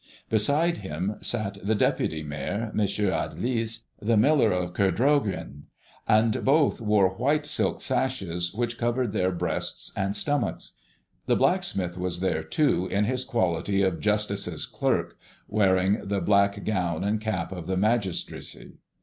[0.29, 2.79] Beside him sat the deputy mayor, M.
[2.79, 5.65] Adelys, the miller of Kerdroguen;
[6.07, 10.73] and both wore white silk sashes which covered their breasts and stomachs.
[11.27, 15.17] The blacksmith was there too in his quality of justice's clerk,
[15.47, 18.79] wearing the black gown and cap of the magistracy.